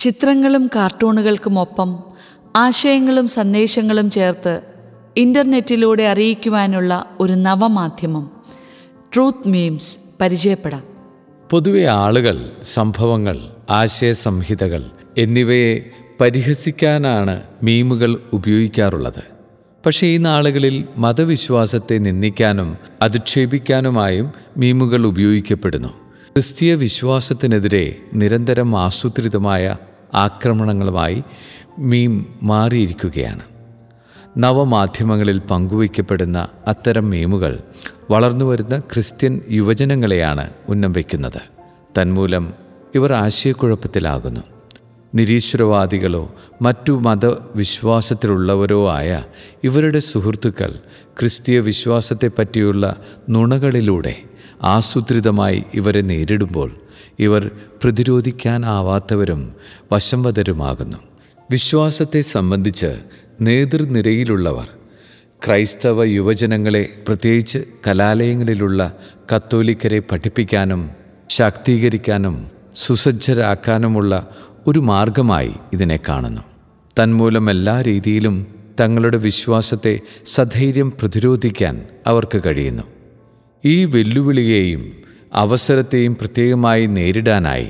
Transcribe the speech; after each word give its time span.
ചിത്രങ്ങളും 0.00 0.70
കാർട്ടൂണുകൾക്കുമൊപ്പം 0.76 2.02
ആശയങ്ങളും 2.56 3.28
സന്ദേശങ്ങളും 3.28 4.10
ചേർത്ത് 4.10 4.60
ഇന്റർനെറ്റിലൂടെ 5.16 6.02
അറിയിക്കുവാനുള്ള 6.02 7.16
ഒരു 7.20 7.32
നവമാധ്യമം. 7.32 8.30
ട്രൂത്ത് 9.14 9.48
മീംസ് 9.48 9.98
പരിചയപ്പെടാം. 10.20 10.82
പൊതുവെ 11.50 11.84
ആളുകൾ 11.84 12.50
സംഭവങ്ങൾ 12.62 13.38
ആശയ 13.70 14.12
സംഹിതകൾ 14.12 14.84
എന്നിവയെ 15.18 15.90
പരിഹസിക്കാനാണ് 16.20 17.42
മീമുകൾ 17.62 18.20
ഉപയോഗിക്കാറുള്ളത്. 18.32 19.22
പക്ഷേ 19.86 20.06
ഈ 20.06 20.16
നാളുകളിൽ 20.16 20.84
മതവിശ്വാസത്തെ 20.96 21.98
നിന്ദിക്കാനും 21.98 22.76
അധിക്ഷേപിക്കാനുമായും 23.02 24.32
മീമുകൾ 24.56 25.06
ഉപയോഗിക്കപ്പെടുന്നു. 25.06 25.88
ക്രിസ്തീയ 25.88 26.74
വിശ്വാസത്തിനെതിരെ 26.74 27.96
നിരന്തരം 28.14 28.80
ആസൂത്രിതമായ 28.80 29.76
ആക്രമണങ്ങളുമായി 30.14 31.24
മീം 31.78 32.26
മാറിയിരിക്കുകയാണ്. 32.42 33.40
നവമാധ്യമങ്ങളിൽ 34.36 35.38
പങ്കുവയ്ക്കപ്പെടുന്ന 35.38 36.48
അത്തരം 36.66 37.10
മീമുകൾ 37.10 37.58
വളർന്നുവരുന്ന 38.10 38.78
ക്രിസ്ത്യൻ 38.78 39.40
യുവജനങ്ങളെയാണ് 39.50 40.50
ഉന്നം 40.68 40.92
വയ്ക്കുന്നത്. 40.92 41.40
തന്മൂലം 41.98 42.54
ഇവർ 42.94 43.12
ആശയക്കുഴപ്പത്തിലാകുന്നു. 43.12 44.40
നിരീശ്വരവാദികളോ 45.14 46.34
മറ്റു 46.62 46.92
മതവിശ്വാസത്തിലുള്ളവരോ 46.92 48.90
ആയ 48.90 49.24
ഇവരുടെ 49.64 49.98
സുഹൃത്തുക്കൾ 49.98 50.78
ക്രിസ്തീയ 51.20 51.60
വിശ്വാസത്തെപ്പറ്റിയുള്ള 51.60 52.96
നുണകളിലൂടെ 53.28 54.22
ആസൂത്രിതമായി 54.62 55.64
ഇവരെ 55.74 56.00
നേരിടുമ്പോൾ 56.00 56.70
ഇവർ 57.18 57.50
പ്രതിരോധിക്കാനാവാത്തവരും 57.82 59.54
വശംവതരുമാകുന്നു. 59.92 60.96
വിശ്വാസത്തെ 61.50 62.20
സംബന്ധിച്ച് 62.20 63.00
നേതൃനിരയിലുള്ളവർ 63.40 64.68
ക്രൈസ്തവ 65.46 66.04
യുവജനങ്ങളെ 66.04 66.88
പ്രത്യേകിച്ച് 67.06 67.58
കലാലയങ്ങളിലുള്ള 67.86 68.92
കത്തോലിക്കരെ 69.34 69.98
പഠിപ്പിക്കാനും 69.98 70.90
ശാക്തീകരിക്കാനും 71.30 72.50
സുസജ്ജരാക്കാനുമുള്ള 72.76 74.28
ഒരു 74.66 74.78
മാർഗമായി 74.78 75.52
ഇതിനെ 75.72 75.98
കാണുന്നു. 76.08 76.42
തന്മൂലം 77.00 77.50
എല്ലാ 77.50 77.82
രീതിയിലും 77.82 78.46
തങ്ങളുടെ 78.80 79.16
വിശ്വാസത്തെ 79.16 80.00
സധൈര്യം 80.26 80.90
പ്രതിരോധിക്കാൻ 80.90 81.84
അവർക്ക് 82.06 82.42
കഴിയുന്നു. 82.46 82.82
ഈ 83.64 83.84
വെല്ലുവിളിയെയും 83.84 84.92
അവസരത്തെയും 85.32 86.14
പ്രത്യേകമായി 86.14 86.86
നേരിടാനായി 86.86 87.68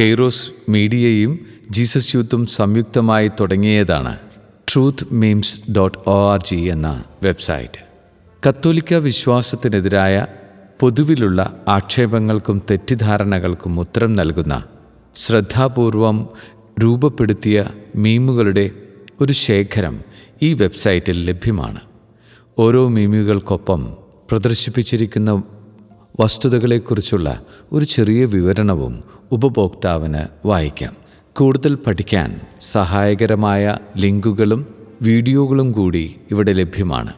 കെയ്റോസ് 0.00 0.48
മീഡിയയും 0.68 1.38
ജീസസ് 1.70 2.16
യൂത്തും 2.16 2.46
സംയുക്തമായി 2.46 3.30
തുടങ്ങിയതാണ് 3.40 4.18
truth 4.72 5.14
memes 5.14 5.72
dot 5.72 5.98
O 6.06 6.32
R 6.32 6.42
G 6.42 6.56
എന്ന 6.56 7.04
വെബ്സൈറ്റ്. 7.22 7.80
കത്തോലിക്ക 8.48 8.94
വിശ്വാസത്തിനെതിരായ 8.94 10.26
പൊതുവിലുള്ള 10.80 11.64
ആക്ഷേപങ്ങൾക്കും 11.68 12.62
തെറ്റിദ്ധാരണകൾക്കും 12.70 13.80
ഉത്തരം 13.80 14.14
നൽകുന്ന 14.14 14.64
ശ്രദ്ധാപൂർവം 15.14 16.28
രൂപപ്പെടുത്തിയ 16.82 17.66
മീമുകളുടെ 17.96 18.70
ഒരു 19.20 19.32
ശേഖരം 19.32 20.00
ഈ 20.42 20.52
വെബ്സൈറ്റിൽ 20.52 21.24
ലഭ്യമാണ്. 21.24 21.80
ഓരോ 22.58 22.88
മീമുകൾക്കൊപ്പം 22.88 24.09
പ്രദർശിപ്പിച്ചിരിക്കുന്ന 24.30 25.42
വസ്തുതകളെക്കുറിച്ചുള്ള 26.20 27.42
ഒരു 27.72 27.84
ചെറിയ 27.84 28.24
വിവരണവും 28.24 29.04
ഉപഭോക്താവിന് 29.32 30.48
വായിക്കാം. 30.48 30.96
കൂടുതൽ 31.36 31.74
പഠിക്കാൻ 31.74 32.40
സഹായകരമായ 32.60 33.78
ലിങ്കുകളും 33.96 34.66
വീഡിയോകളും 35.02 35.72
കൂടി 35.72 36.16
ഇവിടെ 36.30 36.52
ലഭ്യമാണ്. 36.52 37.12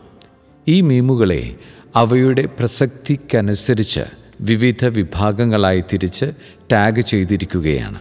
ഈ 0.68 0.80
മീമുകളെ 0.80 1.56
അവയുടെ 1.96 2.48
പ്രസക്തിക്കനുസരിച്ച് 2.58 4.00
വിവിധ 4.40 4.84
വിഭാഗങ്ങളായി 4.84 5.84
തിരിച്ച് 5.92 6.26
ടാഗ് 6.72 7.00
ചെയ്തിരിക്കുകയാണ്. 7.00 8.00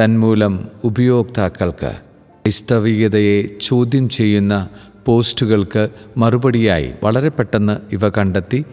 തന്മൂലം 0.00 0.68
ഉപയോക്താക്കൾക്ക് 0.84 1.92
ക്രൈസ്തവീയതയെ 2.44 3.42
ചോദ്യം 3.60 4.08
ചെയ്യുന്ന 4.08 4.68
പോസ്റ്റുകൾക്ക് 5.06 5.88
മറുപടിയായി 6.16 6.92
വളരെ 7.02 7.28
പെട്ടെന്ന് 7.28 7.94
ഇവ 7.94 8.08
കണ്ടെത്തി 8.08 8.64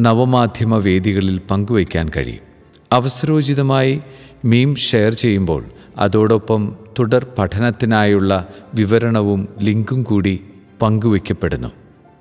നവമാധ്യമ 0.00 0.76
വേദികളിൽ 0.76 1.40
പങ്കുവയ്ക്കാൻ 1.50 2.10
കഴിയും. 2.16 2.48
അവസരോചിതമായി 2.92 4.00
മീം 4.44 4.74
ഷെയർ 4.74 5.12
ചെയ്യുമ്പോൾ 5.14 5.64
അതോടൊപ്പം 5.98 6.76
തുടർ 6.98 7.26
പഠനത്തിനായുള്ള 7.38 8.48
വിവരണവും 8.74 9.48
ലിങ്കും 9.60 10.02
കൂടി 10.02 10.40
പങ്കുവയ്ക്കപ്പെടുന്നു. 10.82 11.68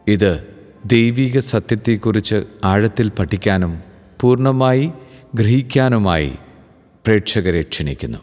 ഇത് 0.08 0.48
ദൈവിക 0.86 1.40
സത്യത്തെക്കുറിച്ച് 1.40 2.44
ആഴത്തിൽ 2.64 3.10
പഠിക്കാനും 3.10 3.80
പൂർണമായി 4.22 4.92
ഗ്രഹിക്കാനുമായി 5.36 6.32
പ്രേക്ഷകരെ 7.06 7.62
ക്ഷണിക്കുന്നു. 7.62 8.18